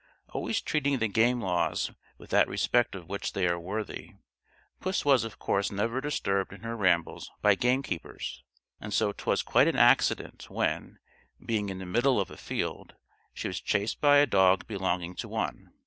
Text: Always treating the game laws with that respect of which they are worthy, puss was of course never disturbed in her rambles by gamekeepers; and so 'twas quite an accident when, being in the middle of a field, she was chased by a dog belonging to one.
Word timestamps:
Always 0.29 0.61
treating 0.61 0.97
the 0.97 1.07
game 1.07 1.41
laws 1.41 1.91
with 2.17 2.31
that 2.31 2.47
respect 2.47 2.95
of 2.95 3.07
which 3.07 3.33
they 3.33 3.47
are 3.47 3.59
worthy, 3.59 4.13
puss 4.79 5.05
was 5.05 5.23
of 5.23 5.37
course 5.37 5.71
never 5.71 6.01
disturbed 6.01 6.53
in 6.53 6.61
her 6.63 6.75
rambles 6.75 7.29
by 7.43 7.53
gamekeepers; 7.53 8.43
and 8.79 8.95
so 8.95 9.11
'twas 9.11 9.43
quite 9.43 9.67
an 9.67 9.75
accident 9.77 10.49
when, 10.49 10.97
being 11.45 11.69
in 11.69 11.77
the 11.77 11.85
middle 11.85 12.19
of 12.19 12.31
a 12.31 12.37
field, 12.37 12.95
she 13.31 13.47
was 13.47 13.61
chased 13.61 14.01
by 14.01 14.17
a 14.17 14.25
dog 14.25 14.65
belonging 14.65 15.13
to 15.17 15.27
one. 15.27 15.71